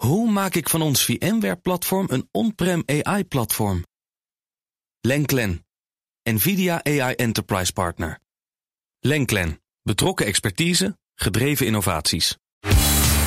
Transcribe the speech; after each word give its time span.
Hoe 0.00 0.30
maak 0.30 0.54
ik 0.54 0.68
van 0.68 0.82
ons 0.82 1.04
VMware-platform 1.04 2.06
een 2.10 2.28
on-prem 2.30 2.82
AI-platform? 2.86 3.84
Lenklen, 5.00 5.66
NVIDIA 6.22 6.84
AI 6.84 7.14
Enterprise 7.14 7.72
Partner. 7.72 8.18
Lenklen, 9.00 9.60
betrokken 9.82 10.26
expertise, 10.26 10.98
gedreven 11.14 11.66
innovaties. 11.66 12.36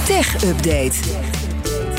Tech 0.06 0.44
Update. 0.44 1.00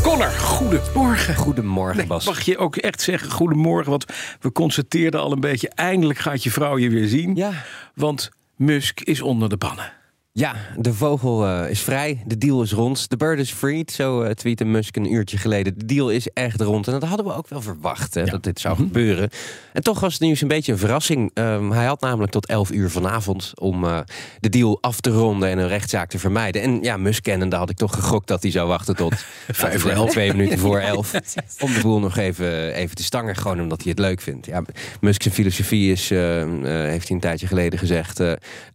Connor, 0.03 0.31
goedemorgen. 0.31 1.35
Goedemorgen, 1.35 1.97
Nee, 1.97 2.07
Bas. 2.07 2.25
mag 2.25 2.41
je 2.41 2.59
ook 2.59 2.77
echt 2.77 3.01
zeggen 3.01 3.31
goedemorgen? 3.31 3.91
Want 3.91 4.05
we 4.41 4.53
constateerden 4.53 5.21
al 5.21 5.33
een 5.33 5.41
beetje, 5.41 5.69
eindelijk 5.69 6.19
gaat 6.19 6.43
je 6.43 6.51
vrouw 6.51 6.79
je 6.79 6.91
weer 6.91 7.09
zien. 7.09 7.35
Ja. 7.35 7.65
Want 7.95 8.31
Musk 8.57 9.01
is 9.01 9.21
onder 9.21 9.49
de 9.49 9.57
pannen. 9.57 9.93
Ja, 10.39 10.55
de 10.77 10.95
vogel 10.95 11.47
eh, 11.47 11.71
is 11.71 11.81
vrij, 11.81 12.23
de 12.27 12.39
deal 12.39 12.63
is 12.63 12.73
rond, 12.73 13.11
de 13.11 13.17
bird 13.17 13.39
is 13.39 13.53
freed, 13.53 13.93
zo 13.93 14.23
eh 14.23 14.31
tweette 14.31 14.65
Musk 14.65 14.97
een 14.97 15.13
uurtje 15.13 15.39
geleden. 15.39 15.79
De 15.79 15.85
deal 15.85 16.11
is 16.11 16.29
echt 16.29 16.61
rond 16.61 16.87
en 16.87 16.93
dat 16.93 17.03
hadden 17.03 17.27
we 17.27 17.35
ook 17.35 17.49
wel 17.49 17.61
verwacht, 17.61 18.15
hè, 18.15 18.25
dat 18.25 18.43
dit 18.43 18.61
zou 18.61 18.77
gebeuren. 18.77 19.31
En 19.73 19.83
toch 19.83 20.01
was 20.01 20.13
het 20.13 20.23
nieuws 20.23 20.41
een 20.41 20.49
beetje 20.49 20.73
een 20.73 20.79
verrassing. 20.79 21.31
Ehm, 21.35 21.71
hij 21.71 21.85
had 21.85 22.01
namelijk 22.01 22.33
tot 22.33 22.47
11 22.47 22.71
uur 22.71 22.91
vanavond 22.91 23.53
om 23.61 23.85
eh, 23.85 23.99
de 24.41 24.49
deal 24.49 24.79
af 24.81 25.01
te 25.01 25.11
ronden 25.11 25.49
en 25.49 25.59
een 25.59 25.69
rechtszaak 25.69 26.09
te 26.11 26.19
vermijden. 26.19 26.63
En 26.63 26.83
ja, 26.83 26.97
Musk 26.97 27.23
kennende 27.23 27.57
had 27.57 27.71
ik 27.71 27.77
toch 27.77 27.95
gegokt 27.95 28.29
dat 28.29 28.43
hij 28.43 28.51
zou 28.51 28.69
wachten 28.69 28.97
tot 28.97 29.15
vijf 29.49 29.81
voor 29.81 29.91
elf. 29.91 30.11
twee 30.11 30.33
minuten 30.33 30.59
voor 30.59 30.79
elf. 30.95 31.13
Om 31.61 31.73
de 31.73 31.81
boel 31.81 32.01
nog 32.01 32.17
even, 32.17 32.73
even 32.73 32.97
te 32.97 33.03
stangen, 33.05 33.37
gewoon 33.37 33.61
omdat 33.61 33.83
hij 33.83 33.91
het 33.91 34.01
leuk 34.01 34.21
vindt. 34.21 34.47
Ja, 34.47 34.63
Musk 35.01 35.23
zijn 35.23 35.35
filosofie 35.35 35.93
is, 35.93 36.09
heeft 36.09 37.09
hij 37.09 37.17
een 37.17 37.21
tijdje 37.21 37.47
geleden 37.47 37.79
gezegd, 37.79 38.17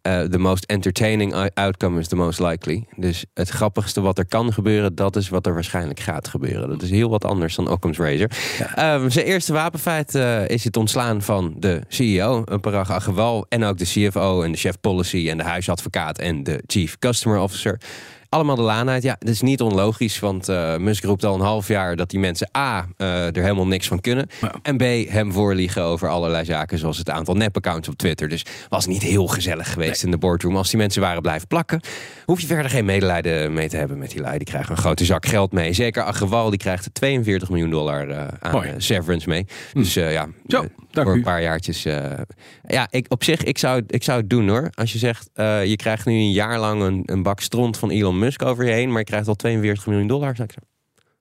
the 0.02 0.38
most 0.38 0.66
entertaining 0.66 1.47
outcome 1.53 1.99
is 1.99 2.08
the 2.08 2.16
most 2.16 2.39
likely. 2.39 2.85
Dus 2.95 3.26
het 3.34 3.49
grappigste 3.49 4.02
wat 4.02 4.17
er 4.17 4.26
kan 4.26 4.53
gebeuren, 4.53 4.95
dat 4.95 5.16
is 5.16 5.30
wat 5.30 5.45
er 5.45 5.53
waarschijnlijk 5.53 5.99
gaat 5.99 6.27
gebeuren. 6.27 6.70
Dat 6.70 6.81
is 6.81 6.89
heel 6.89 7.09
wat 7.09 7.25
anders 7.25 7.55
dan 7.55 7.70
Occam's 7.70 7.98
Razor. 7.98 8.30
Ehm, 8.75 9.09
zijn 9.09 9.25
eerste 9.25 9.53
wapenfeit 9.53 10.16
eh, 10.16 10.47
is 10.47 10.64
het 10.64 10.78
ontslaan 10.78 11.22
van 11.22 11.56
de 11.58 11.81
CEO, 11.88 12.44
Parag 12.61 12.91
Agrawal, 12.91 13.45
en 13.50 13.64
ook 13.64 13.78
de 13.78 13.86
CFO 13.86 14.41
en 14.41 14.52
de 14.52 14.58
chef 14.58 14.80
policy 14.81 15.30
en 15.30 15.38
de 15.38 15.44
huisadvocaat 15.44 16.17
en 16.17 16.44
de 16.44 16.64
chief 16.67 16.97
customer 17.00 17.39
officer. 17.39 17.80
Allemaal 18.30 18.55
de 18.55 18.61
laan 18.61 18.89
uit. 18.89 19.03
Ja, 19.03 19.16
dat 19.19 19.30
is 19.30 19.41
niet 19.41 19.61
onlogisch, 19.61 20.19
want 20.19 20.49
eh, 20.49 20.77
Musk 20.77 21.03
roept 21.03 21.23
al 21.23 21.35
een 21.35 21.41
half 21.41 21.67
jaar 21.67 21.95
dat 21.95 22.09
die 22.09 22.19
mensen 22.19 22.49
A, 22.58 22.88
eh, 22.97 23.35
er 23.35 23.41
helemaal 23.41 23.67
niks 23.67 23.88
van 23.88 23.99
kunnen. 24.02 24.27
En 24.61 24.77
B, 24.77 24.81
hem 25.09 25.31
voorliegen 25.31 25.83
over 25.83 26.09
allerlei 26.09 26.45
zaken, 26.45 26.77
zoals 26.77 26.97
het 26.97 27.09
aantal 27.09 27.33
nepaccounts 27.35 27.88
op 27.88 27.95
Twitter. 27.95 28.30
Dus 28.30 28.45
was 28.69 28.85
niet 28.88 29.02
heel 29.02 29.27
gezellig 29.27 29.73
geweest 29.73 30.03
in 30.03 30.11
de 30.11 30.17
boardroom. 30.17 30.55
Als 30.55 30.69
die 30.69 30.80
mensen 30.80 31.02
waren 31.02 31.22
blijven 31.22 31.47
plakken, 31.47 31.80
hoef 32.25 32.39
je 32.41 32.47
verder 32.47 32.69
geen 32.72 32.85
medelijden 32.85 33.53
mee 33.53 33.69
te 33.69 33.77
hebben 33.77 33.97
met 33.97 34.09
die 34.11 34.22
lui. 34.22 34.38
Die 34.38 34.47
krijgen 34.47 34.72
een 34.72 34.77
grote 34.77 35.05
zak 35.05 35.25
geld 35.25 35.52
mee. 35.52 35.73
Zeker 35.73 36.03
Agrawal, 36.03 36.50
die 36.50 36.59
krijgt 36.59 36.89
42 36.94 37.50
miljoen 37.50 37.69
dollar 37.69 38.09
eh, 38.09 38.27
aan 38.39 38.52
Mooi. 38.52 38.73
severance 38.77 39.30
mee. 39.30 39.45
Dus 39.73 39.95
eh, 39.95 40.11
ja, 40.11 40.27
Zo, 40.47 40.66
voor 40.91 41.13
u. 41.13 41.17
een 41.17 41.22
paar 41.23 41.41
jaartjes. 41.41 41.83
ja, 42.67 42.88
ik, 42.89 43.05
op 43.09 43.23
zich, 43.23 43.44
ik 43.44 43.57
zou, 43.57 43.83
ik 43.88 44.03
zou 44.03 44.19
het 44.19 44.30
doen 44.30 44.50
hoor. 44.50 44.69
Als 44.73 44.94
je 44.94 44.97
zegt, 44.97 45.30
je 45.35 45.73
krijgt 45.75 46.05
nu 46.05 46.13
een 46.13 46.31
jaar 46.31 46.59
lang 46.59 46.81
een, 46.81 47.03
een 47.05 47.23
bak 47.23 47.39
stront 47.39 47.77
van 47.77 47.89
Elon 47.89 48.19
Musk 48.20 48.42
over 48.44 48.66
je 48.66 48.72
heen, 48.72 48.89
maar 48.89 49.00
je 49.00 49.03
krijgt 49.06 49.28
al 49.28 49.36
42 49.36 49.88
miljoen 49.88 50.08
dollar. 50.08 50.39
Ik. 50.39 50.53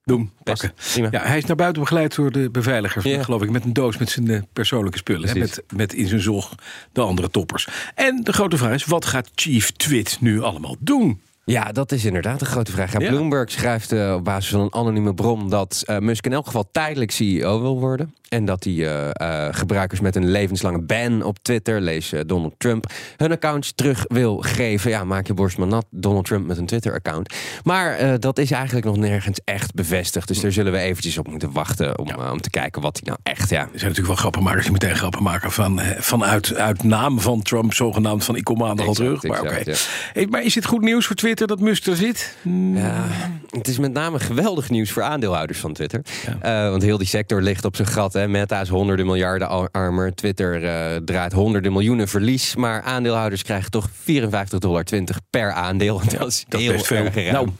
Doen, 0.03 0.31
Best, 0.43 0.61
pakken. 0.93 1.11
Ja, 1.11 1.27
hij 1.27 1.37
is 1.37 1.45
naar 1.45 1.55
buiten 1.55 1.81
begeleid 1.81 2.15
door 2.15 2.31
de 2.31 2.49
beveiliger, 2.49 3.07
Ja. 3.07 3.23
geloof 3.23 3.41
ik, 3.41 3.49
met 3.49 3.63
een 3.63 3.73
doos 3.73 3.97
met 3.97 4.09
zijn 4.09 4.29
eh, 4.29 4.41
persoonlijke 4.53 4.97
spullen. 4.97 5.29
Hè, 5.29 5.35
met, 5.39 5.63
met 5.75 5.93
in 5.93 6.07
zijn 6.07 6.21
zog 6.21 6.55
de 6.91 7.01
andere 7.01 7.29
toppers. 7.29 7.67
En 7.95 8.21
de 8.23 8.33
grote 8.33 8.57
vraag 8.57 8.73
is, 8.73 8.85
wat 8.85 9.05
gaat 9.05 9.29
Chief 9.35 9.71
Twit 9.71 10.17
nu 10.21 10.41
allemaal 10.41 10.75
doen? 10.79 11.21
Ja, 11.45 11.71
dat 11.71 11.91
is 11.91 12.05
inderdaad 12.05 12.41
een 12.41 12.47
grote 12.47 12.71
vraag. 12.71 12.91
Ja. 12.91 13.09
Bloomberg 13.09 13.51
schrijft 13.51 13.91
eh, 13.91 14.13
op 14.17 14.23
basis 14.23 14.51
van 14.51 14.59
een 14.61 14.73
anonieme 14.73 15.13
bron 15.13 15.49
dat 15.49 15.83
eh, 15.85 15.97
Musk 15.97 16.25
in 16.25 16.33
elk 16.33 16.45
geval 16.45 16.69
tijdelijk 16.71 17.11
CEO 17.11 17.61
wil 17.61 17.79
worden. 17.79 18.13
En 18.29 18.45
dat 18.45 18.63
hij 18.63 18.73
eh, 18.73 19.09
eh, 19.47 19.53
gebruikers 19.55 19.99
met 19.99 20.15
een 20.15 20.29
levenslange 20.31 20.81
ban 20.81 21.23
op 21.23 21.37
Twitter, 21.41 21.81
lees 21.81 22.11
eh, 22.11 22.21
Donald 22.25 22.53
Trump, 22.57 22.91
hun 23.17 23.31
accounts 23.31 23.71
terug 23.75 24.05
wil 24.07 24.37
geven. 24.37 24.91
Ja, 24.91 25.03
maak 25.03 25.27
je 25.27 25.33
borst 25.33 25.57
maar 25.57 25.67
nat, 25.67 25.85
Donald 25.89 26.25
Trump 26.25 26.47
met 26.47 26.57
een 26.57 26.65
Twitter-account. 26.65 27.33
Maar 27.63 28.19
dat 28.19 28.37
is 28.39 28.51
eigenlijk 28.51 28.85
nog 28.85 28.97
nergens 28.97 29.39
echt 29.43 29.73
bevestigd. 29.73 30.27
Dus 30.27 30.41
daar 30.41 30.51
zullen 30.51 30.71
we 30.71 30.77
eventjes 30.77 31.17
op 31.17 31.27
moeten 31.27 31.51
wachten 31.51 31.99
om, 31.99 32.07
om 32.31 32.41
te 32.41 32.49
kijken 32.49 32.81
wat 32.81 32.99
hij 33.03 33.03
nou 33.05 33.19
echt... 33.23 33.49
Ja, 33.49 33.61
Er 33.61 33.65
zijn 33.65 33.79
natuurlijk 33.81 34.07
wel 34.07 34.15
grappenmakers 34.15 34.63
die 34.63 34.71
meteen 34.71 34.95
grappen 34.95 35.23
maken 35.23 35.51
van, 35.51 35.81
vanuit 35.97 36.55
uit 36.55 36.83
naam 36.83 37.19
van 37.19 37.41
Trump, 37.41 37.73
zogenaamd 37.73 38.23
van 38.23 38.35
ik 38.35 38.43
kom 38.43 38.57
maandag 38.57 38.87
al 38.87 38.93
terug. 38.93 39.23
Maar, 39.23 39.41
oké. 39.41 39.61
ja. 39.63 39.75
Hey, 40.13 40.27
maar 40.29 40.43
is 40.43 40.55
het 40.55 40.65
goed 40.65 40.81
nieuws 40.81 41.05
voor 41.05 41.15
Twitter 41.15 41.47
dat 41.47 41.59
Musk 41.59 41.85
er 41.85 41.95
zit? 41.95 42.35
Ja, 42.73 43.07
het 43.49 43.67
is 43.67 43.77
met 43.77 43.93
name 43.93 44.19
geweldig 44.19 44.69
nieuws 44.69 44.91
voor 44.91 45.03
aandeelhouders 45.03 45.59
van 45.59 45.73
Twitter. 45.73 46.01
Want 46.41 46.81
heel 46.81 46.97
die 46.97 47.07
sector 47.07 47.41
ligt 47.41 47.65
op 47.65 47.75
zijn 47.75 47.87
gat. 47.87 48.15
Hè. 48.19 48.27
Meta 48.27 48.61
is 48.61 48.69
honderden 48.69 49.05
miljarden 49.05 49.49
ar- 49.49 49.69
armer. 49.71 50.15
Twitter 50.15 50.63
eh, 50.65 50.95
draait 51.05 51.33
honderden 51.33 51.71
miljoenen 51.71 52.07
verlies. 52.07 52.55
Maar 52.55 52.81
aandeelhouders 52.81 53.43
krijgen 53.43 53.71
toch 53.71 53.89
54,20 53.89 53.93
dollar 54.57 54.83
per 55.29 55.51
aandeel. 55.51 56.01
dat 56.17 56.27
is 56.27 56.45
dat 56.47 56.61
heel 56.61 56.79
veel. 56.79 57.05
ruim. 57.05 57.55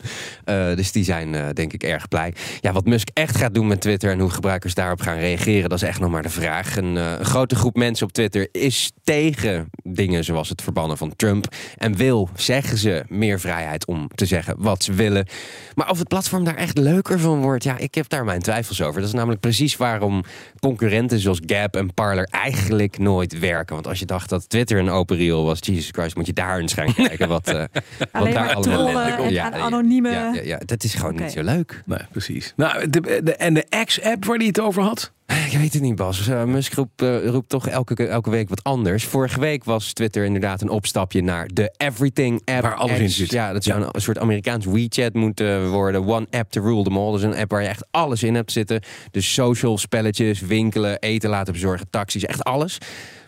Eh, 0.46 0.75
dus 0.75 0.92
die 0.92 1.03
zijn 1.03 1.36
eh, 1.36 1.46
denk 1.53 1.74
ik 1.74 1.84
erg 1.84 2.08
blij. 2.08 2.34
Ja, 2.59 2.72
wat 2.72 2.86
Musk 2.86 3.09
echt 3.14 3.38
gaat 3.38 3.53
doen 3.53 3.68
met 3.68 3.81
Twitter 3.81 4.12
en 4.12 4.19
hoe 4.19 4.30
gebruikers 4.30 4.74
daarop 4.74 5.02
gaan 5.02 5.18
reageren, 5.18 5.69
dat 5.69 5.81
is 5.81 5.88
echt 5.88 6.00
nog 6.00 6.12
maar 6.12 6.22
de 6.22 6.30
vraag. 6.30 6.75
Een, 6.75 6.96
een 6.96 7.25
grote 7.25 7.56
groep 7.56 7.75
mensen 7.75 8.06
op 8.06 8.12
Twitter 8.14 8.48
is 8.52 8.92
tegen 9.03 9.69
dingen 9.84 10.24
zoals 10.24 10.50
het 10.50 10.62
verbannen 10.62 10.98
van 10.98 11.16
Trump. 11.16 11.48
En 11.78 11.96
wil, 11.96 12.30
zeggen 12.36 12.78
ze, 12.78 13.03
meer 13.08 13.40
vrijheid 13.40 13.86
om 13.86 14.08
te 14.16 14.25
zeggen 14.25 14.56
wat 14.58 14.84
ze 14.84 14.94
willen. 14.94 15.28
Maar 15.75 15.90
of 15.90 16.00
het 16.00 16.08
platform 16.08 16.44
daar 16.44 16.56
echt 16.56 16.78
leuker 16.78 17.19
van 17.19 17.42
wordt, 17.42 17.64
ja, 17.64 17.78
ik 17.78 17.96
heb 17.96 18.09
daar 18.09 18.25
mijn 18.25 18.42
twijfels 18.42 18.81
over. 18.81 19.00
Dat 19.00 19.09
is 19.09 19.16
namelijk 19.16 19.42
precies 19.42 19.78
waarom 19.78 20.24
concurrenten 20.59 21.20
zoals 21.20 21.40
Gap 21.46 21.75
en 21.75 21.94
Parler 21.94 22.28
eigenlijk 22.31 22.97
nooit 22.97 23.40
werken. 23.40 23.75
Want 23.75 23.88
als 23.88 24.00
je 24.00 24.06
dacht 24.06 24.30
dat 24.30 24.50
Twitter 24.50 24.78
een 24.80 24.90
open 24.90 25.18
reel 25.18 25.46
was, 25.46 25.59
Jesus 25.62 25.90
Christ, 25.92 26.16
moet 26.16 26.25
je 26.25 26.34
daar 26.34 26.59
eens 26.59 26.74
gaan 26.74 26.94
kijken 26.94 27.28
wat, 27.28 27.47
eh, 27.47 27.53
wat 27.64 27.68
daar 28.12 28.34
maar 28.34 28.53
allemaal 28.53 28.62
trollen 28.62 29.18
en 29.18 29.31
Ja, 29.31 29.52
anonieme- 29.52 30.12
Ja, 30.12 30.34
ja, 30.34 30.42
ja, 30.42 30.58
dat 30.66 30.84
is 30.84 30.94
gewoon 30.94 31.16
niet 31.16 31.31
zo 31.31 31.44
leuk. 31.44 31.84
Nee, 31.86 32.00
precies. 32.12 32.53
Nou, 32.56 32.90
de, 32.90 33.22
de, 33.24 33.36
en 33.36 33.53
de 33.53 33.66
X-app 33.86 34.25
waar 34.25 34.38
hij 34.38 34.46
het 34.48 34.59
over 34.59 34.81
had? 34.84 35.12
Ik 35.30 35.58
weet 35.58 35.74
het 35.74 35.82
niet, 35.82 35.96
Bas. 35.96 36.28
Eh, 36.28 36.44
Musk 36.44 36.74
roept, 36.74 37.02
eh, 37.02 37.28
roept 37.28 37.50
toch 37.50 37.68
elke, 37.68 38.08
elke 38.08 38.30
week 38.30 38.50
wat 38.50 38.64
anders. 38.64 39.06
Vorige 39.06 39.40
week 39.40 39.64
was 39.64 39.94
Twitter 39.94 40.26
inderdaad 40.26 40.62
een 40.62 40.70
opstapje 40.70 41.22
naar 41.22 41.48
de 41.54 41.74
Everything 41.78 42.42
app. 42.46 42.62
Waar 42.62 42.76
alles 42.76 43.00
in 43.00 43.10
zit. 43.10 43.32
Ja, 43.32 43.54
dat 43.54 43.64
zou 43.64 43.82
een, 43.82 43.90
een 43.92 44.02
soort 44.02 44.20
Amerikaans 44.20 44.66
WeChat 44.66 45.14
moeten 45.14 45.70
worden. 45.70 46.06
One 46.06 46.28
app 46.30 46.52
to 46.52 46.62
rule 46.62 46.84
them 46.84 46.98
all. 46.98 47.12
Dus 47.12 47.22
een 47.22 47.36
app 47.36 47.52
waar 47.52 47.62
je 47.62 47.68
echt 47.68 47.86
alles 47.92 48.24
in 48.24 48.36
hebt 48.36 48.52
zitten. 48.52 48.82
Dus 49.12 49.34
social, 49.34 49.78
spelletjes, 49.78 50.40
winkelen, 50.40 51.00
eten 51.00 51.30
laten 51.30 51.54
bezorgen, 51.54 51.90
taxis, 51.90 52.26
echt 52.26 52.44
alles. 52.44 52.78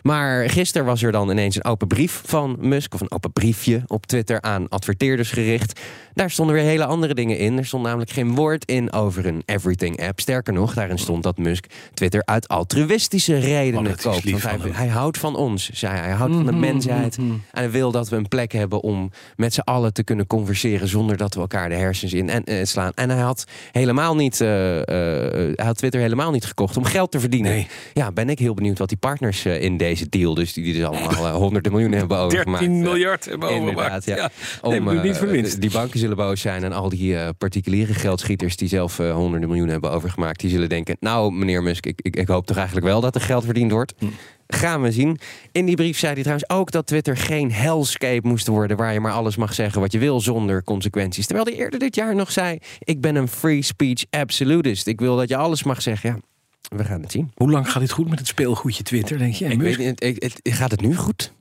Maar 0.02 0.50
gisteren 0.50 0.86
was 0.86 1.02
er 1.02 1.12
dan 1.12 1.30
ineens 1.30 1.56
een 1.56 1.64
open 1.64 1.88
brief 1.88 2.22
van 2.24 2.56
Musk, 2.60 2.94
of 2.94 3.00
een 3.00 3.12
open 3.12 3.32
briefje 3.32 3.82
op 3.86 4.06
Twitter 4.06 4.40
aan 4.40 4.68
adverteerders 4.68 5.30
gericht. 5.30 5.80
Daar 6.14 6.30
stonden 6.30 6.54
weer 6.54 6.64
hele 6.64 6.84
andere 6.84 7.14
dingen 7.14 7.38
in. 7.38 7.58
Er 7.58 7.66
stond 7.66 7.84
namelijk 7.84 8.10
geen 8.10 8.34
woord 8.34 8.64
in 8.64 8.92
over 8.92 9.26
een 9.26 9.42
Everything 9.46 10.02
app. 10.06 10.20
Sterker 10.20 10.52
nog, 10.52 10.74
daarin 10.74 10.98
stond 10.98 11.22
dat 11.22 11.38
Musk 11.38 11.66
Twitter 11.94 12.22
uit 12.24 12.48
altruïstische 12.48 13.38
redenen 13.38 13.92
Oh, 13.92 13.96
koopt. 13.96 14.30
Want 14.30 14.42
hij, 14.42 14.58
hij 14.72 14.88
houdt 14.88 15.18
van 15.18 15.36
ons, 15.36 15.70
zei 15.72 15.92
hij. 15.94 16.02
Hij 16.02 16.12
houdt 16.12 16.34
van 16.34 16.46
de 16.46 16.52
mensheid. 16.52 17.16
En 17.16 17.42
hij 17.50 17.70
wil 17.70 17.90
dat 17.90 18.08
we 18.08 18.16
een 18.16 18.28
plek 18.28 18.52
hebben 18.52 18.82
om 18.82 19.10
met 19.36 19.54
z'n 19.54 19.60
allen 19.60 19.92
te 19.92 20.04
kunnen 20.04 20.26
converseren 20.26 20.88
zonder 20.88 21.16
dat 21.16 21.34
we 21.34 21.40
elkaar 21.40 21.68
de 21.68 21.74
hersens 21.74 22.12
in 22.12 22.28
en, 22.30 22.44
eh, 22.44 22.64
slaan. 22.64 22.92
En 22.94 23.10
hij 23.10 23.20
had 23.20 23.44
helemaal 23.72 24.14
niet, 24.14 24.40
eh, 24.40 24.78
eh, 24.80 25.52
hij 25.56 25.64
had 25.66 25.76
Twitter 25.76 26.00
helemaal 26.00 26.30
niet 26.30 26.44
gekocht 26.44 26.76
om 26.76 26.84
geld 26.84 27.10
te 27.10 27.20
verdienen. 27.20 27.52
Nee. 27.52 27.66
Ja, 27.92 28.12
ben 28.12 28.28
ik 28.28 28.38
heel 28.38 28.54
benieuwd 28.54 28.78
wat 28.78 28.88
die 28.88 28.98
partners 28.98 29.46
in 29.46 29.76
deze 29.76 30.08
deal, 30.08 30.34
dus 30.34 30.52
die, 30.52 30.64
die 30.64 30.74
dus 30.74 30.84
allemaal 30.84 31.36
honderden 31.36 31.72
miljoenen 31.72 31.98
hebben 31.98 32.18
overgemaakt. 32.24 32.60
13 32.60 32.76
eh, 32.76 32.88
miljard 32.90 33.24
hebben 33.24 33.48
overgemaakt. 33.48 34.04
ja. 34.04 34.30
Nee, 34.62 34.78
Om, 34.78 34.84
maar 34.84 34.96
eh, 35.04 35.30
niet. 35.30 35.60
Die 35.60 35.70
banken 35.70 35.98
zullen 36.02 36.16
boos 36.16 36.40
zijn 36.40 36.64
en 36.64 36.72
al 36.72 36.88
die 36.88 37.16
eh, 37.16 37.28
particuliere 37.38 37.94
geldschieters 37.94 38.56
die 38.56 38.68
zelf 38.68 38.98
eh, 38.98 39.14
honderden 39.14 39.48
miljoenen 39.48 39.72
hebben 39.72 39.90
overgemaakt, 39.90 40.40
die 40.40 40.50
zullen 40.50 40.68
denken: 40.68 40.96
Nou, 41.00 41.32
meneer 41.32 41.62
Musk, 41.62 41.86
ik, 41.86 42.00
ik, 42.02 42.16
ik 42.16 42.28
hoop 42.28 42.46
toch 42.46 42.56
eigenlijk 42.56 42.86
wel 42.86 43.00
dat 43.00 43.14
er 43.14 43.20
geld 43.20 43.44
verdiend 43.44 43.70
wordt. 43.70 43.94
Hm. 43.98 44.06
Gaan 44.46 44.82
we 44.82 44.92
zien. 44.92 45.18
In 45.52 45.66
die 45.66 45.76
brief 45.76 45.98
zei 45.98 46.12
hij 46.12 46.22
trouwens 46.22 46.50
ook 46.50 46.70
dat 46.70 46.86
Twitter 46.86 47.16
geen 47.16 47.52
hellscape 47.52 48.28
moest 48.28 48.46
worden 48.46 48.76
waar 48.76 48.92
je 48.92 49.00
maar 49.00 49.12
alles 49.12 49.36
mag 49.36 49.54
zeggen 49.54 49.80
wat 49.80 49.92
je 49.92 49.98
wil 49.98 50.20
zonder 50.20 50.64
consequenties. 50.64 51.26
Terwijl 51.26 51.46
hij 51.46 51.56
eerder 51.56 51.78
dit 51.78 51.94
jaar 51.94 52.14
nog 52.14 52.32
zei: 52.32 52.58
Ik 52.78 53.00
ben 53.00 53.16
een 53.16 53.28
free 53.28 53.62
speech 53.62 54.04
absolutist. 54.10 54.86
Ik 54.86 55.00
wil 55.00 55.16
dat 55.16 55.28
je 55.28 55.36
alles 55.36 55.62
mag 55.62 55.82
zeggen. 55.82 56.10
Ja, 56.10 56.76
we 56.76 56.84
gaan 56.84 57.02
het 57.02 57.12
zien. 57.12 57.30
Hoe 57.34 57.50
lang 57.50 57.70
gaat 57.70 57.80
dit 57.80 57.90
goed 57.90 58.08
met 58.08 58.18
het 58.18 58.28
speelgoedje 58.28 58.82
Twitter, 58.82 59.18
denk 59.18 59.34
je? 59.34 59.44
Ik 59.44 59.58
Musk? 59.58 59.78
weet, 59.78 60.20
het, 60.22 60.40
gaat 60.42 60.70
het 60.70 60.80
nu 60.80 60.96
goed? 60.96 61.32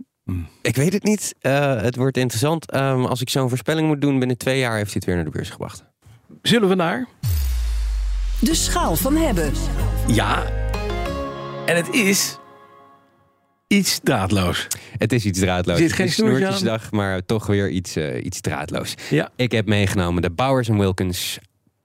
Ik 0.61 0.75
weet 0.75 0.93
het 0.93 1.03
niet. 1.03 1.35
Eh, 1.39 1.81
het 1.81 1.95
wordt 1.95 2.17
interessant. 2.17 2.71
Ehm, 2.71 3.05
als 3.05 3.21
ik 3.21 3.29
zo'n 3.29 3.49
voorspelling 3.49 3.87
moet 3.87 4.01
doen, 4.01 4.19
binnen 4.19 4.37
twee 4.37 4.59
jaar 4.59 4.75
heeft 4.75 4.85
hij 4.91 4.95
het 4.95 5.05
weer 5.05 5.15
naar 5.15 5.23
de 5.25 5.31
beurs 5.31 5.49
gebracht. 5.49 5.83
Zullen 6.41 6.69
we 6.69 6.75
naar? 6.75 7.07
De 8.39 8.55
schaal 8.55 8.95
van 8.95 9.15
hebben. 9.15 9.51
Ja. 10.07 10.43
En 11.65 11.75
het 11.75 11.89
is 11.93 12.37
iets 13.67 13.99
draadloos. 14.03 14.67
Het 14.97 15.13
is 15.13 15.25
iets 15.25 15.39
draadloos. 15.39 15.75
Er 15.75 15.81
zit 15.83 15.93
geen 15.93 16.05
is 16.05 16.17
een 16.17 16.25
snoertje 16.25 16.47
aan. 16.47 16.53
snoertjesdag, 16.57 16.91
maar 16.91 17.25
toch 17.25 17.45
weer 17.45 17.69
iets, 17.69 17.95
eh, 17.95 18.25
iets 18.25 18.41
draadloos. 18.41 18.95
Ja. 19.09 19.29
Ik 19.35 19.51
heb 19.51 19.65
meegenomen 19.65 20.21
de 20.21 20.29
Bowers 20.29 20.67
Wilkins 20.67 21.39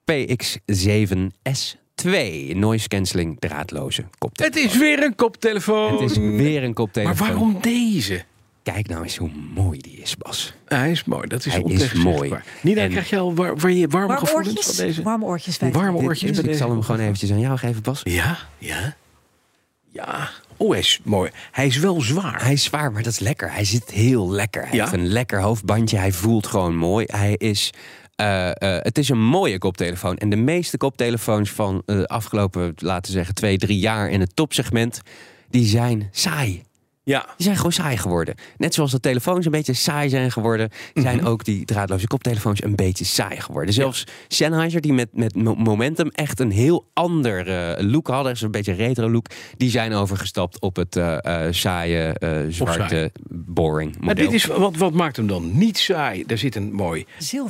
PX7S2. 0.04 2.54
Noise 2.54 2.88
cancelling 2.88 3.36
draadloze 3.38 4.04
koptelefoon. 4.18 4.62
Het 4.62 4.72
is 4.72 4.78
weer 4.78 5.02
een 5.02 5.14
koptelefoon. 5.14 5.92
Het 5.92 6.10
is 6.10 6.16
weer 6.16 6.56
een 6.56 6.62
maar 6.62 6.72
koptelefoon. 6.72 7.26
waarom 7.28 7.58
deze? 7.60 8.24
Kijk 8.72 8.88
nou 8.88 9.02
eens 9.02 9.16
hoe 9.16 9.30
mooi 9.54 9.78
die 9.78 9.96
is, 9.96 10.16
Bas. 10.16 10.54
Hij 10.64 10.90
is 10.90 11.04
mooi, 11.04 11.28
dat 11.28 11.46
is 11.46 11.52
Hij 11.52 11.62
is 11.62 11.92
mooi. 11.92 12.34
Nina, 12.62 12.80
En- 12.82 12.90
krijg 12.90 13.08
je 13.10 13.18
al 13.18 13.34
war, 13.34 13.56
war 13.56 13.70
je 13.70 13.88
warme 13.88 14.06
Warme 14.06 14.26
gevoelens 14.26 14.56
oortjes? 14.56 14.76
van 14.76 14.84
deze? 14.86 15.02
Warme 15.02 15.24
oortjes. 15.24 15.58
Warme 15.58 15.98
Dit 15.98 16.06
oortjes 16.08 16.38
ik 16.38 16.54
zal 16.54 16.70
hem 16.70 16.82
gewoon 16.82 17.00
eventjes 17.00 17.30
aan 17.30 17.40
jou 17.40 17.58
geven, 17.58 17.82
Bas. 17.82 18.00
Ja, 18.04 18.38
ja. 18.58 18.96
Ja. 19.90 20.30
Oh, 20.56 20.70
hij 20.70 20.78
is 20.78 21.00
mooi. 21.04 21.30
Hij 21.52 21.66
is 21.66 21.76
wel 21.78 22.00
zwaar. 22.00 22.42
Hij 22.42 22.52
is 22.52 22.64
zwaar, 22.64 22.92
maar 22.92 23.02
dat 23.02 23.12
is 23.12 23.18
lekker. 23.18 23.52
Hij 23.52 23.64
zit 23.64 23.90
heel 23.90 24.30
lekker. 24.30 24.62
Hij 24.66 24.76
Ja? 24.76 24.82
heeft 24.82 24.96
een 24.96 25.06
lekker 25.08 25.40
hoofdbandje. 25.40 25.96
Hij 25.98 26.12
voelt 26.12 26.46
gewoon 26.46 26.76
mooi. 26.76 27.04
Hij 27.10 27.34
is. 27.34 27.72
eh, 28.16 28.48
eh, 28.48 28.54
het 28.82 28.98
is 28.98 29.08
een 29.08 29.22
mooie 29.22 29.58
koptelefoon. 29.58 30.16
En 30.16 30.28
de 30.30 30.36
meeste 30.36 30.76
koptelefoons 30.76 31.50
van 31.50 31.82
eh, 31.86 31.96
de 31.96 32.06
afgelopen, 32.06 32.72
laten 32.76 33.12
we 33.12 33.16
zeggen, 33.18 33.34
twee, 33.34 33.58
drie 33.58 33.78
jaar 33.78 34.10
in 34.10 34.20
het 34.20 34.36
topsegment, 34.36 35.00
die 35.50 35.66
zijn 35.66 36.08
saai. 36.10 36.62
Ja. 37.08 37.20
Die 37.36 37.44
zijn 37.44 37.56
gewoon 37.56 37.72
saai 37.72 37.96
geworden. 37.96 38.34
Net 38.56 38.74
zoals 38.74 38.90
de 38.90 39.00
telefoons 39.00 39.44
een 39.44 39.50
beetje 39.50 39.72
saai 39.72 40.08
zijn 40.08 40.32
geworden, 40.32 40.70
zijn 40.94 41.16
Mhm. 41.16 41.26
ook 41.26 41.44
die 41.44 41.64
draadloze 41.64 42.06
koptelefoons 42.06 42.62
een 42.62 42.74
beetje 42.76 43.04
saai 43.04 43.40
geworden. 43.40 43.74
Zelfs 43.74 44.04
Sennheiser, 44.28 44.80
die 44.80 44.92
met, 44.92 45.08
met 45.12 45.34
Mo- 45.34 45.54
Momentum 45.54 46.08
echt 46.08 46.40
een 46.40 46.50
heel 46.50 46.86
ander 46.92 47.48
eh, 47.48 47.84
look 47.90 48.06
hadden, 48.08 48.32
dus 48.32 48.42
een 48.42 48.50
beetje 48.50 48.72
retro 48.72 49.10
look, 49.10 49.26
die 49.56 49.70
zijn 49.70 49.92
overgestapt 49.92 50.60
op 50.60 50.76
het 50.76 50.96
eh, 50.96 51.46
eh, 51.46 51.52
saaie, 51.52 52.12
eh, 52.18 52.38
zwarte, 52.48 52.86
saai. 52.88 53.10
boring 53.30 53.90
model. 53.92 54.04
Maar 54.06 54.14
dit 54.14 54.32
is, 54.32 54.44
wat, 54.44 54.76
wat 54.76 54.92
maakt 54.92 55.16
hem 55.16 55.26
dan 55.26 55.58
niet 55.58 55.78
saai? 55.78 56.24
Daar 56.26 56.38
zit 56.38 56.56
een 56.56 56.72
mooi 56.72 57.06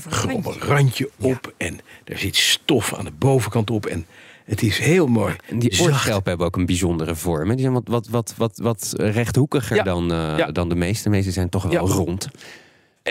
randje. 0.09 0.53
randje 0.59 1.11
op. 1.19 1.53
En 1.57 1.79
er 2.05 2.19
zit 2.19 2.37
stof 2.37 2.95
aan 2.95 3.05
de 3.05 3.13
bovenkant 3.19 3.71
op. 3.71 3.87
En 3.87 4.07
het 4.47 4.63
is 4.63 4.79
heel 4.79 5.07
mooi. 5.07 5.35
En 5.49 5.59
die 5.59 5.81
oorschelpen 5.81 6.29
hebben 6.29 6.47
ook 6.47 6.57
een 6.57 6.67
bijzondere 6.67 7.15
vorm. 7.15 7.49
hè. 7.49 7.55
Die 7.55 7.61
zijn 7.65 7.73
wat, 7.73 7.89
wat, 7.89 8.09
wat, 8.09 8.35
wat, 8.37 8.59
wat 8.63 8.93
rechthoekiger 8.97 9.77
Ja. 9.77 9.83
dan, 9.83 10.13
eh, 10.13 10.35
Ja. 10.39 10.51
dan 10.53 10.69
de 10.69 10.75
meeste. 10.75 11.03
De 11.03 11.11
meeste 11.11 11.31
zijn 11.31 11.49
toch 11.49 11.63
wel 11.63 11.89
rond. 11.89 12.29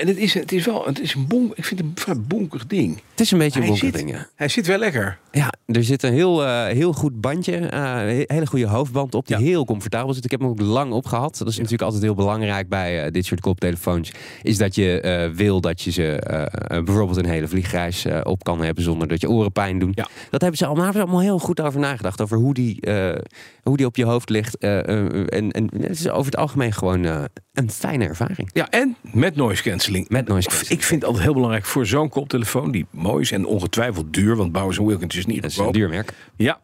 En 0.02 0.08
het 0.08 0.18
is, 0.18 0.34
het 0.34 0.52
is 0.52 0.66
wel 0.66 0.86
het 0.86 1.00
is 1.02 1.14
een 1.14 1.28
bon, 1.28 1.52
ik 1.56 1.66
vind 1.66 1.80
het 1.80 1.90
een 1.90 1.94
vrij 1.96 2.20
bonkig 2.20 2.66
ding. 2.68 3.02
Het 3.12 3.20
is 3.20 3.32
een 3.32 3.38
beetje 3.38 3.62
een 3.62 3.76
zit, 3.78 3.94
ding, 3.94 4.10
ja. 4.12 4.28
hij 4.36 4.48
zit 4.48 4.68
wel 4.68 4.78
lekker. 4.78 5.18
Ja, 5.32 5.54
er 5.66 5.84
zit 5.84 6.04
een 6.04 6.14
heel, 6.14 6.46
eh, 6.46 6.66
heel 6.66 6.94
goed 6.94 7.22
bandje, 7.22 7.56
eh, 7.58 8.18
een 8.18 8.24
hele 8.28 8.48
goede 8.48 8.66
hoofdband 8.68 9.16
op, 9.16 9.28
die 9.28 9.38
Ja. 9.38 9.44
heel 9.44 9.66
comfortabel 9.66 10.14
zit. 10.14 10.26
Ik 10.26 10.32
heb 10.32 10.40
hem 10.40 10.50
ook 10.50 10.60
lang 10.62 10.92
opgehad. 10.92 11.38
Dat 11.38 11.48
is 11.48 11.56
natuurlijk 11.56 11.82
altijd 11.82 12.04
heel 12.04 12.14
belangrijk 12.16 12.70
bij 12.70 13.04
eh, 13.06 13.12
dit 13.12 13.26
soort 13.26 13.40
koptelefoons. 13.40 14.12
Is 14.42 14.58
dat 14.58 14.76
je 14.76 15.02
eh, 15.02 15.30
wil 15.36 15.62
dat 15.62 15.82
je 15.82 15.92
ze 15.92 16.20
eh, 16.20 16.42
eh, 16.78 16.84
bijvoorbeeld 16.84 17.18
een 17.18 17.26
hele 17.26 17.48
vliegreis 17.48 18.06
eh, 18.06 18.20
op 18.24 18.44
kan 18.44 18.62
hebben 18.62 18.84
zonder 18.84 19.08
dat 19.08 19.22
je 19.22 19.30
oren 19.30 19.52
pijn 19.52 19.80
doen. 19.80 19.92
Ja. 19.96 20.08
Dat 20.30 20.42
hebben 20.42 20.58
ze 20.60 20.66
allemaal, 20.66 20.84
hebben 20.84 21.02
ze 21.02 21.08
allemaal 21.08 21.26
heel 21.26 21.40
goed 21.40 21.62
over 21.62 21.80
nagedacht. 21.80 22.22
Over 22.22 22.38
hoe 22.38 22.54
die, 22.54 22.82
eh, 22.82 23.16
hoe 23.64 23.78
die 23.78 23.86
op 23.86 23.96
je 23.96 24.06
hoofd 24.06 24.30
ligt. 24.30 24.58
eh, 24.58 24.80
eh, 24.80 25.06
en, 25.28 25.52
en 25.52 25.70
het 25.80 25.90
is 26.00 26.10
over 26.10 26.26
het 26.32 26.38
algemeen 26.38 26.74
gewoon 26.74 27.06
eh, 27.06 27.24
een 27.56 27.72
fijne 27.72 28.06
ervaring. 28.06 28.50
Ja, 28.54 28.69
en 28.69 28.96
met 29.02 29.36
noise 29.36 29.63
cancelling. 29.63 30.10
Met 30.10 30.28
noise 30.28 30.48
cancelling. 30.48 30.80
Ik 30.80 30.86
vind 30.86 31.00
het 31.00 31.10
altijd 31.10 31.24
heel 31.25 31.34
belangrijk 31.34 31.66
voor 31.66 31.86
zo'n 31.86 32.10
koptelefoon 32.10 32.72
die 32.72 32.86
mooi 32.90 33.22
is 33.22 33.31
en 33.31 33.46
ongetwijfeld 33.46 34.13
duur, 34.13 34.36
want 34.36 34.52
Bowers 34.52 34.78
Wilkins 34.78 35.16
is 35.16 35.25
niet 35.25 35.42
Dat 35.42 35.52
is 35.52 35.57
een 35.57 35.72
duur 35.72 35.90
merk. 35.90 36.13
Ja, 36.36 36.60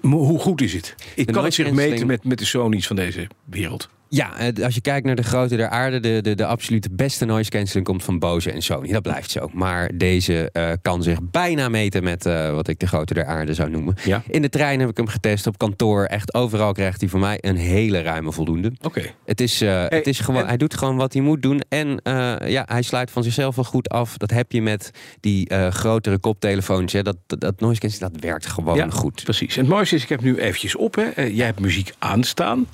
hoe 0.00 0.38
goed 0.38 0.60
is 0.60 0.72
het? 0.72 0.94
Ik 1.14 1.26
kan 1.26 1.44
het 1.44 1.54
zich 1.54 1.72
meten 1.72 2.06
met, 2.06 2.24
met 2.24 2.38
de 2.38 2.44
Sony's 2.44 2.86
van 2.86 2.96
deze 2.96 3.26
wereld. 3.44 3.88
Ja, 4.14 4.36
eh, 4.38 4.64
als 4.64 4.74
je 4.74 4.80
kijkt 4.80 5.06
naar 5.06 5.14
de 5.14 5.22
grootte 5.22 5.56
der 5.56 5.68
aarde, 5.68 6.00
de, 6.00 6.20
de, 6.22 6.34
de 6.34 6.46
absolute 6.46 6.88
beste 6.92 7.24
noise 7.24 7.50
cancelling 7.50 7.86
komt 7.86 8.04
van 8.04 8.18
Bose 8.18 8.50
en 8.52 8.62
Sony. 8.62 8.92
Dat 8.92 9.02
blijft 9.02 9.30
zo. 9.30 9.48
Maar 9.52 9.90
deze 9.94 10.50
eh, 10.52 10.70
kan 10.82 11.02
zich 11.02 11.18
bijna 11.22 11.68
meten 11.68 12.02
met 12.02 12.26
eh, 12.26 12.50
wat 12.50 12.68
ik 12.68 12.78
de 12.78 12.86
grootte 12.86 13.14
der 13.14 13.24
aarde 13.24 13.54
zou 13.54 13.70
noemen. 13.70 13.94
Ja. 14.04 14.22
In 14.28 14.42
de 14.42 14.48
trein 14.48 14.80
heb 14.80 14.88
ik 14.88 14.96
hem 14.96 15.06
getest, 15.06 15.46
op 15.46 15.58
kantoor. 15.58 16.04
Echt 16.04 16.34
overal 16.34 16.72
krijgt 16.72 17.00
hij 17.00 17.10
van 17.10 17.20
mij 17.20 17.38
een 17.40 17.56
hele 17.56 18.02
ruime 18.02 18.32
voldoende. 18.32 18.72
Oké. 18.80 19.02
Het 19.24 19.40
is, 19.40 19.60
het 19.88 20.06
is 20.06 20.20
gewoon, 20.20 20.40
en- 20.40 20.46
hij 20.46 20.56
doet 20.56 20.74
gewoon 20.76 20.96
wat 20.96 21.12
hij 21.12 21.22
moet 21.22 21.42
doen. 21.42 21.60
En 21.68 22.00
ja, 22.46 22.62
hij 22.66 22.82
sluit 22.82 23.10
van 23.10 23.22
zichzelf 23.22 23.54
wel 23.54 23.64
goed 23.64 23.88
af. 23.88 24.16
Dat 24.16 24.30
heb 24.30 24.52
je 24.52 24.62
met 24.62 24.90
die 25.20 25.54
grotere 25.70 26.18
koptelefoons. 26.18 26.92
Hè. 26.92 27.02
Dat, 27.02 27.16
dat, 27.26 27.40
dat 27.40 27.60
noise 27.60 27.80
cancelling, 27.80 28.12
dat 28.12 28.22
werkt 28.22 28.46
gewoon 28.46 28.76
Ja, 28.76 28.90
goed. 28.90 29.24
Precies. 29.24 29.56
En 29.56 29.60
het 29.64 29.72
mooiste 29.72 29.94
is, 29.94 30.02
ik 30.02 30.08
heb 30.08 30.20
nu 30.20 30.36
eventjes 30.38 30.76
op. 30.76 30.94
Hè. 30.94 31.22
Jij 31.22 31.46
hebt 31.46 31.60
muziek 31.60 31.92
aanstaan. 31.98 32.66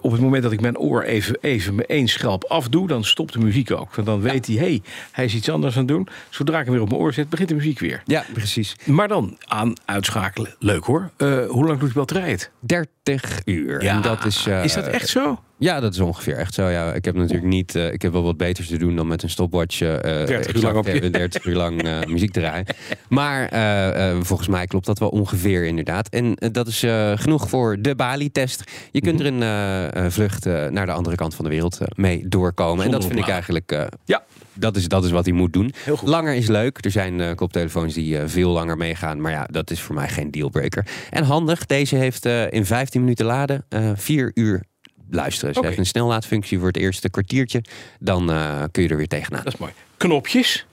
Op 0.00 0.12
het 0.12 0.20
moment 0.20 0.42
dat 0.42 0.49
ik 0.52 0.60
mijn 0.60 0.78
oor 0.78 1.02
even, 1.02 1.36
even 1.40 1.86
één 1.86 2.08
schelp 2.08 2.44
afdoe, 2.44 2.86
dan 2.86 3.04
stopt 3.04 3.32
de 3.32 3.38
muziek 3.38 3.70
ook. 3.70 3.94
Want 3.94 4.06
dan 4.06 4.20
weet 4.20 4.46
hij, 4.46 4.56
hé, 4.56 4.62
hey, 4.62 4.82
hij 5.12 5.24
is 5.24 5.34
iets 5.34 5.50
anders 5.50 5.74
aan 5.74 5.80
het 5.80 5.88
doen. 5.88 6.08
Zodra 6.28 6.58
ik 6.58 6.64
hem 6.64 6.74
weer 6.74 6.82
op 6.82 6.88
mijn 6.88 7.00
oor 7.00 7.12
zet, 7.12 7.28
begint 7.28 7.48
de 7.48 7.54
muziek 7.54 7.78
weer. 7.78 8.02
Ja, 8.04 8.24
precies. 8.32 8.76
Maar 8.84 9.08
dan 9.08 9.38
aan 9.44 9.72
uitschakelen. 9.84 10.54
Leuk 10.58 10.84
hoor. 10.84 11.10
Eh, 11.16 11.46
hoe 11.46 11.66
lang 11.66 11.78
doet 11.78 11.88
de 11.88 11.94
batterij 11.94 12.30
het? 12.30 12.50
30 12.60 13.40
uur. 13.44 13.80
En 13.80 14.02
dat 14.02 14.24
is, 14.24 14.46
eh, 14.46 14.64
is 14.64 14.74
dat 14.74 14.86
echt 14.86 15.08
zo? 15.08 15.38
Ja, 15.60 15.80
dat 15.80 15.92
is 15.94 16.00
ongeveer 16.00 16.36
echt 16.36 16.54
zo. 16.54 16.68
Ja, 16.68 16.92
ik 16.92 17.04
heb 17.04 17.14
natuurlijk 17.14 17.46
niet. 17.46 17.74
eh, 17.74 17.92
ik 17.92 18.02
heb 18.02 18.12
wel 18.12 18.22
wat 18.22 18.36
beters 18.36 18.68
te 18.68 18.76
doen 18.76 18.96
dan 18.96 19.06
met 19.06 19.22
een 19.22 19.30
stopwatch. 19.30 19.80
eh 19.80 19.96
30 20.26 20.54
uur 20.54 20.62
lang 20.62 20.76
op 20.76 20.84
je- 20.86 20.90
exact, 20.92 21.04
eh, 21.14 21.20
30 21.20 21.44
uur 21.44 21.56
lang 21.56 21.82
eh, 21.82 21.98
muziek 22.14 22.32
draaien. 22.32 22.66
Maar 23.08 23.48
eh, 23.48 24.10
eh, 24.10 24.16
volgens 24.20 24.48
mij 24.48 24.66
klopt 24.66 24.86
dat 24.86 24.98
wel 24.98 25.08
ongeveer 25.08 25.64
inderdaad. 25.64 26.08
En 26.08 26.34
eh, 26.34 26.48
dat 26.52 26.66
is 26.66 26.82
eh, 26.82 27.12
genoeg 27.14 27.48
voor 27.48 27.76
de 27.82 27.94
Bali-test. 27.94 28.64
Je 28.92 29.00
kunt 29.00 29.20
er 29.20 29.26
een 29.26 29.42
eh, 29.42 30.04
eh, 30.04 30.10
vlucht 30.10 30.46
eh, 30.46 30.66
naar 30.66 30.86
de 30.86 30.92
andere 30.92 31.16
kant 31.16 31.34
van 31.34 31.44
de 31.44 31.50
wereld 31.50 31.78
eh, 31.80 31.86
mee 31.94 32.28
doorkomen. 32.28 32.84
en 32.84 32.90
dat 32.90 33.04
vind 33.06 33.18
ik 33.18 33.28
eigenlijk. 33.28 33.72
eh, 33.72 33.86
Ja. 34.04 34.22
dat 34.54 34.76
is, 34.76 34.88
dat 34.88 35.04
is 35.04 35.10
wat 35.10 35.24
hij 35.24 35.34
moet 35.34 35.52
doen. 35.52 35.72
Langer 36.04 36.34
is 36.34 36.46
leuk. 36.46 36.84
Er 36.84 36.90
zijn 36.90 37.20
eh, 37.20 37.34
koptelefoons 37.34 37.94
die 37.94 38.18
eh, 38.18 38.22
veel 38.26 38.50
langer 38.50 38.76
meegaan. 38.76 39.20
Maar 39.20 39.32
ja, 39.32 39.46
dat 39.50 39.70
is 39.70 39.80
voor 39.80 39.94
mij 39.94 40.08
geen 40.08 40.30
dealbreaker. 40.30 40.86
En 41.10 41.24
handig, 41.24 41.66
deze 41.66 41.96
heeft 41.96 42.26
eh, 42.26 42.50
in 42.52 42.66
15 42.66 43.00
minuten 43.00 43.26
laden, 43.26 43.64
eh 43.68 43.90
4 43.94 44.30
uur 44.34 44.62
luisteren. 45.10 45.52
Ze 45.52 45.58
Oké. 45.58 45.68
heeft 45.68 45.80
een 45.80 45.86
snellaadfunctie 45.86 46.58
voor 46.58 46.66
het 46.66 46.76
eerste 46.76 47.10
kwartiertje. 47.10 47.62
Dan 47.98 48.30
eh, 48.30 48.62
kun 48.70 48.82
je 48.82 48.88
er 48.88 48.96
weer 48.96 49.08
tegenaan. 49.08 49.44
Dat 49.44 49.52
is 49.52 49.58
mooi. 49.58 49.72
Knopjes. 49.96 50.66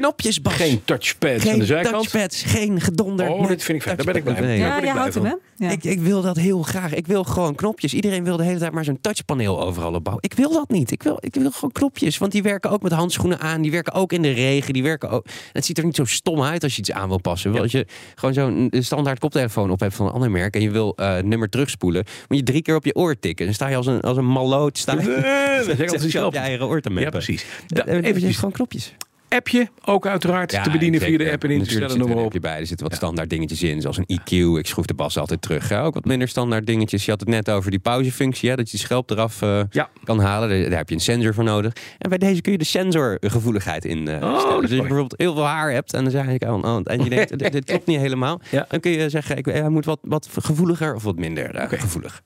Knopjes, 0.00 0.40
Bas. 0.42 0.52
Geen 0.54 0.80
touchpads 0.84 1.32
aan 1.34 1.40
geen 1.40 1.58
de 1.58 1.64
zijkant. 1.66 1.94
touchpads, 1.94 2.42
geen 2.42 2.80
gedonder. 2.80 3.28
Oh, 3.28 3.48
dit 3.48 3.62
vind 3.62 3.76
ik 3.78 3.82
fijn. 3.84 3.96
Daar 3.96 4.06
ben 4.06 4.14
ik 4.14 4.24
blij 4.24 4.40
mee. 4.40 4.48
Nee, 4.48 4.58
Ja, 4.58 4.80
jij 4.80 4.90
houdt 4.90 5.14
hem, 5.14 5.22
van. 5.22 5.38
hè? 5.58 5.66
Ja. 5.66 5.70
Ik, 5.72 5.84
ik 5.84 6.00
wil 6.00 6.22
dat 6.22 6.36
heel 6.36 6.62
graag. 6.62 6.94
Ik 6.94 7.06
wil 7.06 7.24
gewoon 7.24 7.54
knopjes. 7.54 7.94
Iedereen 7.94 8.24
wil 8.24 8.36
de 8.36 8.44
hele 8.44 8.58
tijd 8.58 8.72
maar 8.72 8.84
zo'n 8.84 8.98
touchpaneel 9.00 9.60
overal 9.62 9.94
opbouwen. 9.94 10.24
Ik 10.24 10.32
wil 10.32 10.52
dat 10.52 10.70
niet. 10.70 10.90
Ik 10.90 11.02
wil, 11.02 11.16
ik 11.20 11.34
wil 11.34 11.50
gewoon 11.50 11.72
knopjes. 11.72 12.18
Want 12.18 12.32
die 12.32 12.42
werken 12.42 12.70
ook 12.70 12.82
met 12.82 12.92
handschoenen 12.92 13.40
aan. 13.40 13.62
Die 13.62 13.70
werken 13.70 13.92
ook 13.92 14.12
in 14.12 14.22
de 14.22 14.30
regen. 14.30 14.72
Die 14.72 14.82
werken 14.82 15.10
ook. 15.10 15.26
Het 15.52 15.64
ziet 15.64 15.78
er 15.78 15.84
niet 15.84 15.96
zo 15.96 16.04
stom 16.04 16.42
uit 16.42 16.62
als 16.62 16.72
je 16.74 16.78
iets 16.78 16.92
aan 16.92 17.08
wil 17.08 17.20
passen. 17.20 17.52
Ja. 17.52 17.60
Als 17.60 17.72
je 17.72 17.86
gewoon 18.14 18.34
zo'n 18.34 18.72
standaard 18.78 19.18
koptelefoon 19.18 19.70
op 19.70 19.80
hebt 19.80 19.94
van 19.94 20.06
een 20.06 20.12
ander 20.12 20.30
merk. 20.30 20.54
En 20.54 20.60
je 20.60 20.70
wil 20.70 20.92
eh, 20.96 21.14
het 21.14 21.24
nummer 21.26 21.48
terugspoelen. 21.48 22.04
Moet 22.28 22.38
je 22.38 22.44
drie 22.44 22.62
keer 22.62 22.74
op 22.76 22.84
je 22.84 22.94
oor 22.94 23.18
tikken. 23.18 23.44
Dan 23.44 23.54
sta 23.54 23.68
je 23.68 23.76
als 23.76 23.86
een, 23.86 24.00
als 24.00 24.16
een 24.16 24.26
maloot. 24.32 24.78
Sta 24.78 24.92
je, 24.92 25.12
Eh, 25.78 25.92
op 25.92 26.00
je 26.00 26.08
zelf. 26.10 26.34
eigen 26.34 26.66
oor 26.66 26.80
te 26.80 26.90
Ja, 26.92 27.10
precies. 27.10 27.44
Da, 27.66 27.82
Da, 27.82 27.90
even 27.92 28.04
eventjes, 28.04 28.36
gewoon 28.36 28.52
knopjes. 28.52 28.94
Appje 29.28 29.68
ook 29.84 30.06
uiteraard 30.06 30.62
te 30.62 30.70
bedienen 30.70 31.00
via 31.00 31.18
de 31.18 31.30
app 31.32 31.44
en 31.44 31.50
in 31.50 31.62
te 31.62 31.70
stellen. 31.70 31.88
Noem 31.88 32.00
er 32.00 32.06
maar 32.06 32.10
een 32.12 32.18
op. 32.18 32.24
appje 32.24 32.40
bij. 32.40 32.58
Er 32.60 32.66
zitten 32.66 32.86
wat 32.86 32.96
standaard 32.96 33.30
dingetjes 33.30 33.62
in, 33.62 33.80
zoals 33.80 33.96
een 33.98 34.06
EQ. 34.20 34.58
Ik 34.58 34.66
schroef 34.66 34.84
de 34.86 34.94
bas 34.94 35.18
altijd 35.18 35.42
terug. 35.42 35.68
hè. 35.68 35.82
Ook 35.82 35.94
wat 35.94 36.04
minder 36.04 36.28
standaard 36.28 36.66
dingetjes. 36.66 37.04
Je 37.04 37.10
had 37.10 37.20
het 37.20 37.28
net 37.28 37.50
over 37.50 37.70
die 37.70 37.80
pauzefunctie, 37.80 38.50
hè, 38.50 38.56
dat 38.56 38.70
je 38.70 38.78
schelp 38.78 39.10
eraf 39.10 39.42
eh, 39.42 39.60
Ja. 39.70 39.88
kan 40.04 40.18
halen. 40.20 40.48
Daar, 40.48 40.68
daar 40.68 40.78
heb 40.78 40.88
je 40.88 40.94
een 40.94 41.00
sensor 41.00 41.34
voor 41.34 41.44
nodig. 41.44 41.72
En 41.98 42.08
bij 42.08 42.18
deze 42.18 42.40
kun 42.40 42.52
je 42.52 42.58
de 42.58 42.64
sensorgevoeligheid 42.64 43.84
in 43.84 44.08
eh, 44.08 44.22
Oh, 44.22 44.38
stellen. 44.38 44.60
Dus 44.60 44.60
als 44.60 44.70
je 44.70 44.76
bijvoorbeeld 44.76 45.14
heel 45.16 45.34
veel 45.34 45.46
haar 45.46 45.70
hebt 45.72 45.92
en 45.92 46.02
dan 46.02 46.10
zeg 46.10 46.26
ik 46.26 46.44
aan, 46.44 46.64
aan- 46.64 46.84
en 46.84 47.04
je 47.04 47.10
denkt, 47.10 47.38
dit, 47.38 47.52
dit 47.52 47.64
klopt 47.64 47.86
niet 47.86 47.98
helemaal. 48.00 48.40
Ja. 48.50 48.66
Dan 48.68 48.80
kun 48.80 48.90
je 48.90 49.08
zeggen, 49.08 49.36
ik, 49.36 49.44
hij 49.44 49.68
moet 49.68 49.84
wat, 49.84 49.98
wat 50.02 50.28
gevoeliger 50.40 50.94
of 50.94 51.02
wat 51.02 51.16
minder 51.16 51.54
eh, 51.54 51.68
gevoelig. 51.80 52.22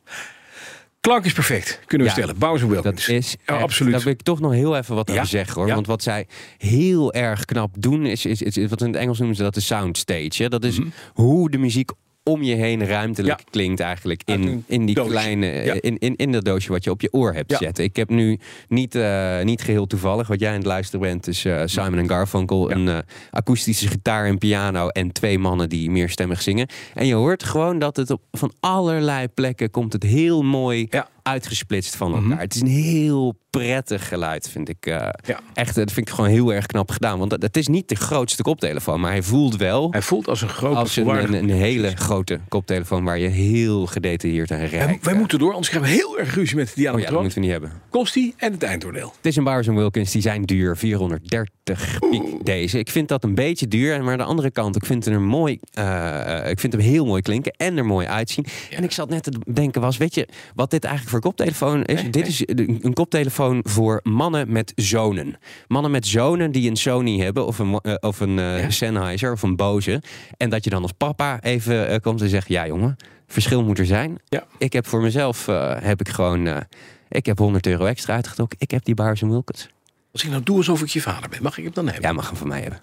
Klank 1.00 1.24
is 1.24 1.32
perfect, 1.32 1.80
kunnen 1.86 2.06
we 2.06 2.12
Ja, 2.12 2.18
stellen. 2.18 2.38
Bowser 2.38 2.68
Dat 2.74 2.82
Wilkins. 2.82 3.08
is 3.08 3.30
Ja, 3.46 3.54
echt- 3.54 3.62
absoluut. 3.62 3.92
Daar 3.92 4.02
wil 4.02 4.12
ik 4.12 4.22
toch 4.22 4.40
nog 4.40 4.52
heel 4.52 4.76
even 4.76 4.94
wat 4.94 5.08
Ja, 5.08 5.14
over 5.14 5.26
zeggen 5.26 5.54
hoor. 5.62 5.74
Want 5.74 5.86
wat 5.86 6.02
zij 6.02 6.26
heel 6.58 7.12
erg 7.12 7.44
knap 7.44 7.74
doen, 7.78 8.06
is, 8.06 8.26
is, 8.26 8.42
is, 8.42 8.56
is- 8.56 8.68
wat 8.70 8.80
in 8.80 8.86
het 8.86 8.96
Engels 8.96 9.18
noemen 9.18 9.36
ze 9.36 9.42
dat 9.42 9.54
de 9.54 9.60
soundstage. 9.60 10.42
Hè? 10.42 10.48
Dat 10.48 10.64
is 10.64 10.78
hoe 11.14 11.50
de 11.50 11.58
muziek 11.58 11.90
om 12.28 12.42
je 12.42 12.54
heen 12.54 12.86
ruimtelijk. 12.86 13.38
Ja. 13.40 13.44
klinkt 13.50 13.80
eigenlijk 13.80 14.22
in, 14.24 14.64
in 14.66 14.86
die 14.86 14.94
doosje. 14.94 15.10
kleine 15.10 15.46
Ja. 15.46 15.74
in, 15.80 15.98
in, 15.98 16.16
in 16.16 16.32
dat 16.32 16.44
doosje 16.44 16.72
wat 16.72 16.84
je 16.84 16.90
op 16.90 17.00
je 17.00 17.12
oor 17.12 17.34
hebt 17.34 17.50
Ja. 17.50 17.56
zitten. 17.58 17.84
Ik 17.84 17.96
heb 17.96 18.08
nu 18.08 18.38
niet, 18.68 18.94
eh, 18.94 19.42
niet 19.42 19.62
geheel 19.62 19.86
toevallig 19.86 20.26
wat 20.28 20.40
jij 20.40 20.48
aan 20.50 20.56
het 20.56 20.66
luisteren 20.66 21.00
bent, 21.00 21.26
is 21.26 21.44
eh, 21.44 21.62
Simon 21.64 21.98
en 21.98 22.08
Garfunkel, 22.08 22.70
een 22.70 22.88
eh, 22.88 22.98
akoestische 23.30 23.88
gitaar 23.88 24.26
en 24.26 24.38
piano 24.38 24.88
en 24.88 25.12
twee 25.12 25.38
mannen 25.38 25.68
die 25.68 25.90
meerstemmig 25.90 26.42
zingen. 26.42 26.66
En 26.94 27.06
je 27.06 27.14
hoort 27.14 27.42
gewoon 27.44 27.78
dat 27.78 27.96
het 27.96 28.10
op 28.10 28.20
van 28.30 28.52
allerlei 28.60 29.28
plekken 29.28 29.70
komt 29.70 29.92
het 29.92 30.02
heel 30.02 30.42
mooi 30.42 30.86
Ja. 30.90 31.08
Uitgesplitst 31.28 31.96
van 31.96 32.08
elkaar. 32.12 32.28
Mhm. 32.28 32.38
Het 32.38 32.54
is 32.54 32.60
een 32.60 32.66
heel 32.66 33.38
prettig 33.50 34.08
geluid, 34.08 34.48
vind 34.50 34.68
ik. 34.68 34.86
eh, 34.86 35.08
Ja. 35.26 35.40
Echt, 35.54 35.74
dat 35.74 35.92
vind 35.92 36.08
ik 36.08 36.14
gewoon 36.14 36.30
heel 36.30 36.52
erg 36.52 36.66
knap 36.66 36.90
gedaan. 36.90 37.18
Want 37.18 37.32
het- 37.32 37.56
is 37.56 37.66
niet 37.66 37.88
de 37.88 37.94
grootste 37.94 38.42
koptelefoon, 38.42 39.00
maar 39.00 39.10
hij 39.10 39.22
voelt 39.22 39.56
wel 39.56 39.90
Hij 39.90 40.02
voelt 40.02 40.28
als 40.28 40.42
een 40.42 40.48
grote 40.48 40.76
als 40.76 40.96
een, 40.96 41.04
volwaardige- 41.04 41.38
een, 41.38 41.48
een 41.48 41.56
hele 41.56 41.96
grote 41.96 42.40
koptelefoon 42.48 43.04
waar 43.04 43.18
je 43.18 43.28
heel 43.28 43.86
gedetailleerd 43.86 44.50
aan 44.50 44.58
Wij, 44.58 44.66
rijdt. 44.68 45.04
wij 45.04 45.14
moeten 45.14 45.38
door, 45.38 45.48
anders 45.52 45.68
krijgen 45.68 45.90
we 45.90 45.96
heel 45.96 46.18
erg 46.18 46.34
ruzie 46.34 46.56
met 46.56 46.72
Diana 46.74 46.96
Oh 46.96 47.02
ja, 47.02 47.10
dat 47.10 47.20
moeten 47.20 47.38
we 47.38 47.44
niet 47.44 47.52
hebben. 47.52 47.72
Kost 47.90 48.14
die 48.14 48.34
en 48.36 48.52
het 48.52 48.62
eindoordeel. 48.62 49.12
Het 49.16 49.26
is 49.26 49.36
een 49.36 49.44
Bowers 49.44 49.66
Wilkins, 49.66 50.10
die 50.12 50.22
zijn 50.22 50.42
duur. 50.42 50.76
430 50.76 51.98
piek 52.10 52.44
deze. 52.44 52.78
Ik 52.78 52.90
vind 52.90 53.08
dat 53.08 53.24
een 53.24 53.34
beetje 53.34 53.68
duur. 53.68 54.02
Maar 54.02 54.12
aan 54.12 54.18
de 54.18 54.24
andere 54.24 54.50
kant, 54.50 54.76
ik 54.76 54.84
vind 54.86 55.04
hem 55.04 55.14
er 55.14 55.20
mooi. 55.20 55.58
eh, 55.72 56.50
ik 56.50 56.60
vind 56.60 56.72
hem 56.72 56.82
heel 56.82 57.06
mooi 57.06 57.22
klinken 57.22 57.52
en 57.52 57.76
er 57.76 57.84
mooi 57.86 58.06
uitzien. 58.06 58.46
En 58.70 58.84
ik 58.84 58.92
zat 58.92 59.08
net 59.08 59.22
te 59.22 59.32
denken 59.52 59.80
was, 59.80 59.96
weet 59.96 60.14
je 60.14 60.28
wat 60.54 60.70
dit 60.70 60.84
eigenlijk 60.84 61.12
voor 61.12 61.17
koptelefoon 61.20 61.84
is? 61.84 62.10
dit 62.10 62.26
is 62.26 62.42
een 62.46 62.92
koptelefoon 62.92 63.60
voor 63.62 64.00
mannen 64.02 64.52
met 64.52 64.72
zonen. 64.76 65.38
Mannen 65.66 65.90
met 65.90 66.06
zonen 66.06 66.52
die 66.52 66.70
een 66.70 66.76
Sony 66.76 67.18
hebben 67.18 67.46
of 67.46 67.58
een, 67.58 67.78
eh, 67.82 67.94
of 68.00 68.20
een 68.20 68.38
eh, 68.38 68.68
Sennheiser 68.68 69.32
of 69.32 69.42
een 69.42 69.56
Bose. 69.56 70.02
En 70.36 70.50
dat 70.50 70.64
je 70.64 70.70
dan 70.70 70.82
als 70.82 70.92
papa 70.92 71.40
even 71.42 71.88
eh, 71.88 72.00
komt 72.00 72.20
en 72.20 72.28
zegt, 72.28 72.48
ja 72.48 72.66
jongen, 72.66 72.96
verschil 73.26 73.64
moet 73.64 73.78
er 73.78 73.86
zijn. 73.86 74.18
Ja. 74.28 74.46
Ik 74.58 74.72
heb 74.72 74.86
voor 74.86 75.00
mezelf, 75.00 75.46
heb 75.80 76.00
ik 76.00 76.08
gewoon... 76.08 76.66
ik 77.08 77.26
heb 77.26 77.38
100 77.38 77.66
euro 77.66 77.84
extra 77.84 78.14
uitgetrokken. 78.14 78.58
Ik 78.60 78.70
heb 78.70 78.84
die 78.84 78.94
Bowers 78.94 79.20
Wilkins. 79.20 79.68
Als 80.12 80.24
ik 80.24 80.30
nou 80.30 80.42
doe 80.42 80.56
alsof 80.56 80.82
ik 80.82 80.88
je 80.88 81.00
vader 81.00 81.28
ben, 81.28 81.42
mag 81.42 81.58
ik 81.58 81.64
hem 81.64 81.72
dan 81.72 81.84
hebben? 81.84 82.02
Jij 82.02 82.12
mag 82.12 82.26
hem 82.26 82.36
van 82.36 82.48
mij 82.48 82.60
hebben. 82.60 82.80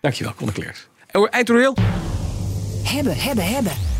Dankjewel, 0.00 0.34
Connecleerd. 0.34 0.88
En 1.06 1.28
Eindoordeel? 1.28 1.76
Hebben, 2.82 3.16
hebben, 3.16 3.44
hebben. 3.44 3.99